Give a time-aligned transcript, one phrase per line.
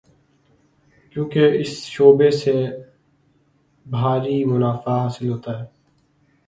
[1.11, 2.53] کیونکہ اس شعبے سے
[3.85, 5.65] بھاری منافع حاصل ہوتا ہے۔